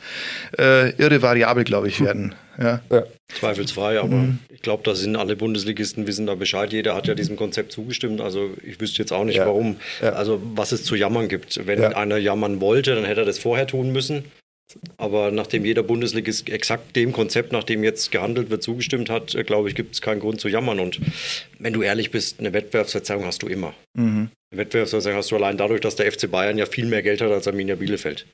[0.58, 2.34] äh, irre Variable, glaube ich, werden.
[2.60, 2.82] Ja.
[2.90, 3.04] ja.
[3.28, 4.38] Zweifelsfrei, aber mhm.
[4.52, 6.72] ich glaube, da sind alle Bundesligisten, wissen da Bescheid.
[6.72, 8.20] Jeder hat ja diesem Konzept zugestimmt.
[8.20, 9.46] Also ich wüsste jetzt auch nicht, ja.
[9.46, 10.10] warum, ja.
[10.12, 11.66] also was es zu jammern gibt.
[11.66, 14.24] Wenn einer jammern wollte, dann hätte er das vorher tun müssen.
[14.96, 19.68] Aber nachdem jeder Bundesligist exakt dem Konzept, nach dem jetzt gehandelt wird, zugestimmt hat, glaube
[19.68, 20.78] ich, gibt es keinen Grund zu jammern.
[20.78, 21.00] Und
[21.58, 23.74] wenn du ehrlich bist, eine Wettbewerbsverzerrung hast du immer.
[23.94, 24.30] Mhm.
[24.52, 27.30] Eine Wettbewerbsverzerrung hast du allein dadurch, dass der FC Bayern ja viel mehr Geld hat
[27.30, 28.26] als Arminia Bielefeld.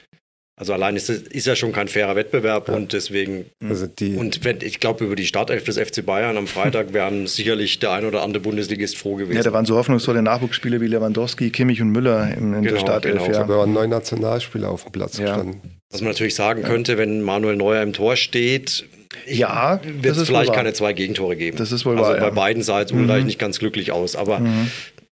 [0.58, 2.74] Also allein ist, es, ist ja schon kein fairer Wettbewerb ja.
[2.74, 6.92] und deswegen also und wenn, ich glaube über die Startelf des FC Bayern am Freitag
[6.94, 9.36] wären sicherlich der ein oder andere Bundesligist froh gewesen.
[9.36, 12.80] Ja, da waren so hoffnungsvolle Nachwuchsspiele wie Lewandowski, Kimmich und Müller in, in genau, der
[12.80, 13.22] Startelf.
[13.22, 13.38] Genau.
[13.38, 13.44] Ja.
[13.44, 15.26] Da waren neun Nationalspieler auf dem Platz ja.
[15.26, 15.60] gestanden.
[15.90, 18.86] Was man natürlich sagen könnte, wenn Manuel Neuer im Tor steht,
[19.26, 21.58] ja, wird es vielleicht keine zwei Gegentore geben.
[21.58, 23.06] Das ist wohl also wahr, bei beiden sah es mhm.
[23.24, 24.70] nicht ganz glücklich aus, aber mhm.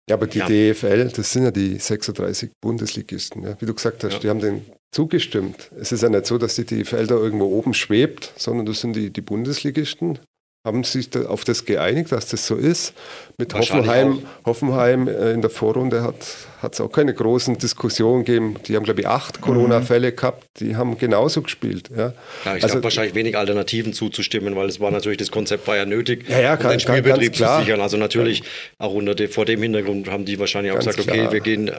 [0.08, 0.46] Ja, aber die ja.
[0.46, 3.42] DFL, das sind ja die 36 Bundesligisten.
[3.42, 3.56] Ja.
[3.60, 4.18] Wie du gesagt hast, ja.
[4.20, 5.70] die haben den zugestimmt.
[5.78, 8.96] Es ist ja nicht so, dass die DFL da irgendwo oben schwebt, sondern das sind
[8.96, 10.18] die, die Bundesligisten,
[10.64, 12.92] haben sich da auf das geeinigt, dass das so ist.
[13.38, 18.56] Mit Hoffenheim, Hoffenheim äh, in der Vorrunde hat es auch keine großen Diskussionen gegeben.
[18.66, 21.88] Die haben, glaube ich, acht Corona-Fälle gehabt, die haben genauso gespielt.
[21.96, 22.12] Ja,
[22.44, 25.76] ja ich also, habe wahrscheinlich wenig Alternativen zuzustimmen, weil es war natürlich, das Konzept war
[25.76, 27.80] ja nötig, ja, ja, kann, um den Spielbetrieb zu sichern.
[27.80, 28.42] Also natürlich,
[28.78, 31.70] auch unter dem, vor dem Hintergrund haben die wahrscheinlich auch gesagt, okay, wir gehen,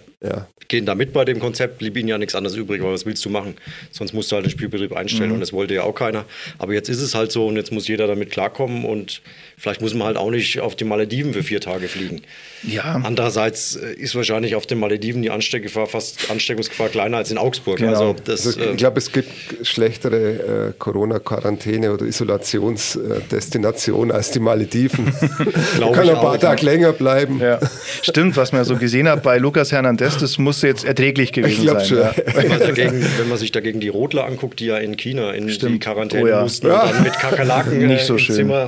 [0.70, 3.26] gehen da mit bei dem Konzept, blieb ihnen ja nichts anderes übrig, aber was willst
[3.26, 3.56] du machen?
[3.92, 5.36] Sonst musst du halt den Spielbetrieb einstellen mhm.
[5.36, 6.24] und das wollte ja auch keiner.
[6.58, 9.22] Aber jetzt ist es halt so und jetzt muss jeder damit klarkommen und
[9.58, 12.22] vielleicht muss man halt auch nicht auf die Malediven für vier Tage fliegen.
[12.64, 13.02] Ja.
[13.04, 17.78] Andererseits äh, ist wahrscheinlich auf den Malediven die Ansteckgefahr fast Ansteckungsgefahr kleiner als in Augsburg.
[17.78, 17.92] Genau.
[17.92, 19.32] Also, das, also ich äh, glaube, es gibt
[19.66, 25.06] schlechtere äh, Corona-Quarantäne oder Isolationsdestinationen als die Malediven.
[25.80, 27.40] Man kann ein paar Tage länger bleiben.
[27.40, 27.60] Ja.
[28.02, 31.86] Stimmt, was man so gesehen hat bei Lukas Hernandez, das muss jetzt erträglich gewesen sein.
[31.86, 31.98] Schon.
[32.00, 32.14] Ja.
[32.34, 35.50] Wenn, man dagegen, wenn, man sich dagegen die Rotler anguckt, die ja in China in
[35.50, 35.76] Stimmt.
[35.76, 36.42] die Quarantäne oh, ja.
[36.42, 38.36] mussten und dann mit Kakerlaken Nicht so schön.
[38.36, 38.59] Zimmer.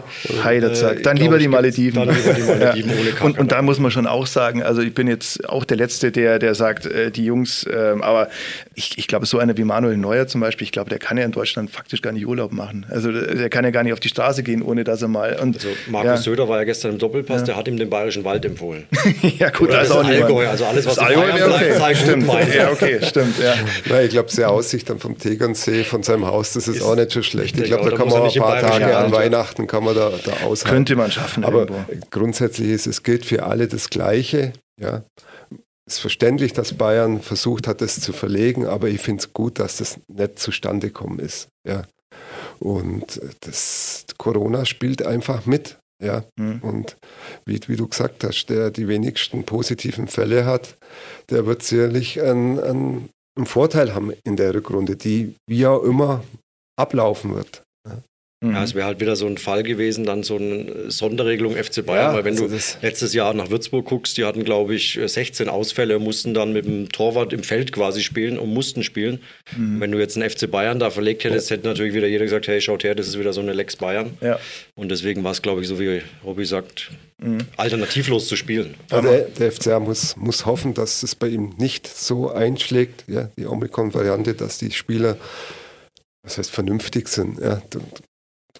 [0.43, 1.03] Heidezack.
[1.03, 2.05] Dann lieber die Malediven.
[2.05, 4.93] Dann lieber die Malediven ohne Und, und da muss man schon auch sagen, also ich
[4.93, 8.29] bin jetzt auch der Letzte, der, der sagt, äh, die Jungs, äh, aber
[8.75, 11.25] ich, ich glaube, so einer wie Manuel Neuer zum Beispiel, ich glaube, der kann ja
[11.25, 12.85] in Deutschland faktisch gar nicht Urlaub machen.
[12.89, 15.37] Also der kann ja gar nicht auf die Straße gehen, ohne dass er mal.
[15.41, 16.17] Und, also Markus ja.
[16.17, 17.45] Söder war ja gestern im Doppelpass, ja.
[17.47, 18.85] der hat ihm den Bayerischen Wald empfohlen.
[19.39, 21.65] ja, gut, Oder das ist auch Allgäu, also alles, was Allgäu Bayern okay.
[21.65, 22.27] bleibt, sei stimmt.
[22.27, 23.39] gut Ja, okay, stimmt.
[23.39, 23.53] Ja.
[23.89, 26.95] Na, ich glaube, sehr Aussicht dann vom Tegernsee, von seinem Haus, das ist, ist auch
[26.95, 27.57] nicht so schlecht.
[27.57, 30.31] Ich glaube, da kann man auch ein paar Tage an Weihnachten kann man da, da
[30.45, 30.75] aushalten.
[30.75, 31.43] Könnte man schaffen.
[31.43, 32.07] Aber irgendwo.
[32.09, 34.53] grundsätzlich ist es gilt für alle das Gleiche.
[34.79, 35.03] Ja.
[35.85, 39.59] Es ist verständlich, dass Bayern versucht hat, das zu verlegen, aber ich finde es gut,
[39.59, 41.47] dass das nicht zustande gekommen ist.
[41.67, 41.83] Ja.
[42.59, 45.77] Und das Corona spielt einfach mit.
[46.03, 46.23] Ja.
[46.37, 46.59] Mhm.
[46.61, 46.97] Und
[47.45, 50.77] wie, wie, du gesagt hast, der die wenigsten positiven Fälle hat,
[51.29, 56.23] der wird sicherlich einen, einen, einen Vorteil haben in der Rückrunde, die wie auch immer
[56.79, 57.63] ablaufen wird.
[58.43, 58.55] Mhm.
[58.55, 62.11] Ja, es wäre halt wieder so ein Fall gewesen, dann so eine Sonderregelung FC Bayern,
[62.11, 65.47] ja, weil wenn also du letztes Jahr nach Würzburg guckst, die hatten, glaube ich, 16
[65.47, 69.19] Ausfälle, mussten dann mit dem Torwart im Feld quasi spielen und mussten spielen.
[69.55, 69.79] Mhm.
[69.79, 72.59] Wenn du jetzt einen FC Bayern da verlegt hättest, hätte natürlich wieder jeder gesagt, hey,
[72.61, 74.17] schaut her, das ist wieder so eine Lex Bayern.
[74.21, 74.39] Ja.
[74.73, 77.41] Und deswegen war es, glaube ich, so wie Robby sagt, mhm.
[77.57, 78.73] alternativlos zu spielen.
[78.89, 83.29] Also der, der FCA muss, muss hoffen, dass es bei ihm nicht so einschlägt, ja,
[83.37, 85.17] die Omikron-Variante, dass die Spieler
[86.23, 87.39] was heißt vernünftig sind.
[87.39, 87.61] Ja,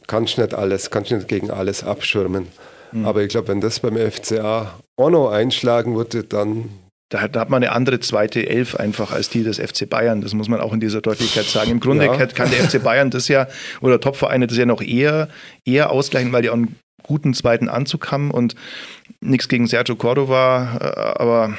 [0.07, 2.47] kannst nicht alles, kannst nicht gegen alles abschirmen.
[2.91, 3.05] Mhm.
[3.05, 6.69] Aber ich glaube, wenn das beim FCA auch noch einschlagen würde, dann
[7.09, 10.21] da hat, da hat, man eine andere zweite Elf einfach als die des FC Bayern.
[10.21, 11.69] Das muss man auch in dieser Deutlichkeit sagen.
[11.69, 12.25] Im Grunde ja.
[12.27, 13.47] kann der FC Bayern das ja,
[13.81, 15.27] oder Topvereine das ja noch eher,
[15.65, 18.55] eher ausgleichen, weil die auch einen guten zweiten Anzug haben und
[19.19, 21.57] nichts gegen Sergio Cordova, äh, aber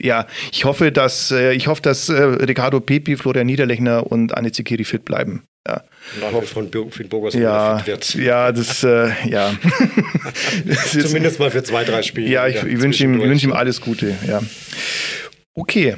[0.00, 4.52] ja, ich hoffe, dass, äh, ich hoffe, dass äh, Ricardo Pepi, Florian Niederlechner und Anne
[4.52, 5.42] Zikiri fit bleiben.
[5.66, 5.82] Ja.
[6.32, 8.14] Und von Finn Burgers ja, wird.
[8.14, 9.54] Ja, das, äh, ja.
[10.90, 12.28] Zumindest mal für zwei, drei Spiele.
[12.28, 14.16] Ja, ich, ich wünsche ihm, wünsch ihm alles Gute.
[14.26, 14.40] Ja.
[15.54, 15.96] Okay,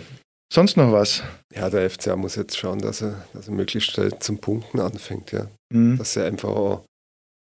[0.52, 1.22] sonst noch was?
[1.54, 5.32] Ja, der FCA muss jetzt schauen, dass er, dass er möglichst schnell zum Punkten anfängt.
[5.32, 5.46] Ja.
[5.72, 5.98] Mhm.
[5.98, 6.84] Dass er einfach auch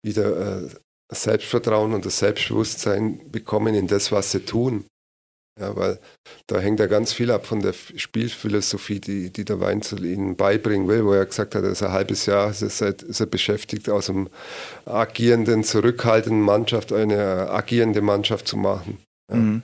[0.05, 0.69] wieder äh,
[1.09, 4.85] das Selbstvertrauen und das Selbstbewusstsein bekommen in das, was sie tun.
[5.59, 5.99] Ja, weil
[6.47, 10.89] da hängt ja ganz viel ab von der Spielphilosophie, die, die der Weinzel ihnen beibringen
[10.89, 13.91] will, wo er gesagt hat, er ist ein halbes Jahr ist er, ist er beschäftigt,
[13.91, 14.29] aus einem
[14.87, 18.99] agierenden, zurückhaltenden Mannschaft eine agierende Mannschaft zu machen.
[19.31, 19.37] Ja.
[19.37, 19.63] Mhm.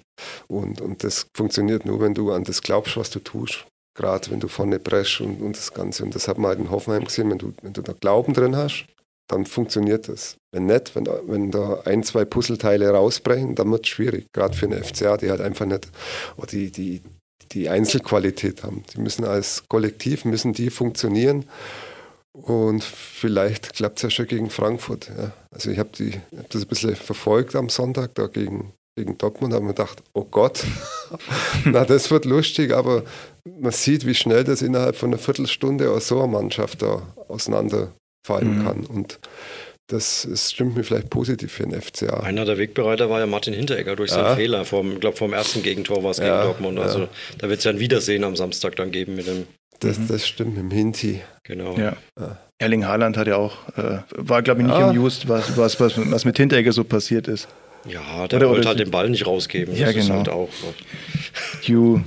[0.49, 3.67] Und, und das funktioniert nur, wenn du an das glaubst, was du tust.
[3.97, 6.05] Gerade wenn du vorne presch und, und das Ganze.
[6.05, 8.55] Und das hat man halt in Hoffenheim gesehen, wenn du, wenn du da Glauben drin
[8.55, 8.85] hast,
[9.29, 10.37] dann funktioniert das.
[10.53, 14.27] Wenn nicht, wenn, wenn da ein, zwei Puzzleteile rausbrechen, dann wird es schwierig.
[14.33, 15.89] Gerade für eine FCA, die halt einfach nicht
[16.37, 17.03] oh, die, die,
[17.53, 18.85] die Einzelqualität haben.
[18.95, 21.47] Die müssen als Kollektiv, müssen die funktionieren.
[22.33, 25.11] Und vielleicht klappt es ja schon gegen Frankfurt.
[25.17, 25.33] Ja.
[25.51, 25.91] Also ich habe
[26.37, 30.25] hab das ein bisschen verfolgt am Sonntag, da gegen, gegen Dortmund, habe mir gedacht, oh
[30.25, 30.63] Gott,
[31.65, 33.05] na das wird lustig, aber
[33.45, 37.03] man sieht, wie schnell das innerhalb von einer Viertelstunde aus so einer Mannschaft da
[38.27, 38.65] auseinanderfallen mhm.
[38.65, 38.87] kann.
[38.87, 39.19] Und
[39.89, 42.21] das, das, stimmt mir vielleicht positiv für den FCA.
[42.21, 44.37] Einer der Wegbereiter war ja Martin Hinteregger durch seinen ja.
[44.37, 44.63] Fehler.
[44.63, 46.79] Ich glaube, vom ersten Gegentor war es gegen ja, Dortmund.
[46.79, 47.09] Also ja.
[47.39, 49.47] da wird es ja ein Wiedersehen am Samstag dann geben mit dem
[49.81, 50.09] das, mhm.
[50.09, 51.21] das stimmt mit dem Hinti.
[51.43, 51.77] Genau.
[51.77, 51.97] Ja.
[52.19, 52.39] ja.
[52.59, 54.89] Erling Haaland hat ja auch, äh, war glaube ich nicht ja.
[54.89, 57.47] amused, was, was, was, was mit Hinteregger so passiert ist.
[57.89, 59.75] Ja, der oder, wollte oder halt den Ball nicht rausgeben.
[59.77, 60.15] Ja, genau.
[60.17, 60.49] Halt auch,
[61.63, 62.01] You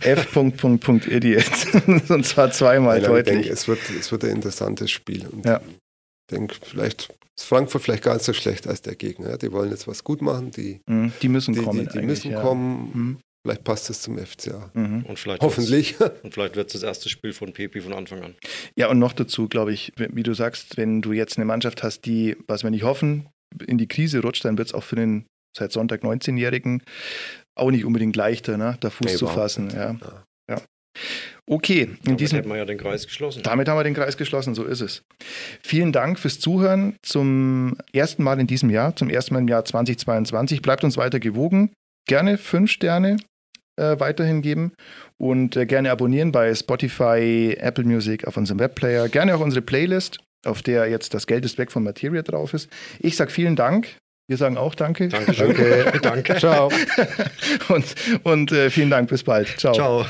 [0.00, 0.36] F.
[0.36, 1.44] Idiot.
[2.08, 3.34] Und zwar zweimal Nein, deutlich.
[3.34, 5.26] Ich denke, es wird, es wird ein interessantes Spiel.
[5.26, 5.60] Und ja.
[5.64, 9.38] ich denke, vielleicht ist Frankfurt vielleicht gar nicht so schlecht als der Gegner.
[9.38, 10.50] Die wollen jetzt was gut machen.
[10.50, 11.88] Die, mhm, die müssen die, kommen.
[11.92, 12.40] Die, die müssen ja.
[12.40, 12.90] kommen.
[12.92, 13.18] Mhm.
[13.44, 14.70] Vielleicht passt es zum FCA.
[14.74, 15.04] Mhm.
[15.06, 15.96] Und vielleicht Hoffentlich.
[16.22, 18.34] Und vielleicht wird es das erste Spiel von Pepi von Anfang an.
[18.76, 22.02] Ja, und noch dazu, glaube ich, wie du sagst, wenn du jetzt eine Mannschaft hast,
[22.02, 23.28] die, was wir nicht hoffen,
[23.66, 26.82] in die Krise rutscht, dann wird es auch für den seit Sonntag 19-Jährigen
[27.54, 29.70] auch nicht unbedingt leichter, ne, da Fuß nee, zu fassen.
[29.70, 29.96] Ja.
[30.48, 30.62] ja.
[31.46, 33.42] Okay, in damit diesem, haben wir ja den Kreis geschlossen.
[33.42, 35.02] Damit haben wir den Kreis geschlossen, so ist es.
[35.62, 39.64] Vielen Dank fürs Zuhören zum ersten Mal in diesem Jahr, zum ersten Mal im Jahr
[39.64, 40.62] 2022.
[40.62, 41.72] Bleibt uns weiter gewogen.
[42.06, 43.16] Gerne fünf Sterne,
[43.76, 44.72] äh, weiterhin geben
[45.18, 49.08] und äh, gerne abonnieren bei Spotify, Apple Music auf unserem Webplayer.
[49.08, 52.68] Gerne auch unsere Playlist, auf der jetzt das Geld ist weg von Materia drauf ist.
[53.00, 53.88] Ich sage vielen Dank.
[54.28, 55.08] Wir sagen auch Danke.
[55.08, 55.32] Danke.
[55.36, 56.00] Danke.
[56.00, 56.36] danke.
[56.36, 56.70] Ciao.
[57.68, 57.84] und
[58.22, 59.08] und äh, vielen Dank.
[59.08, 59.48] Bis bald.
[59.58, 59.74] Ciao.
[59.74, 60.06] Ciao.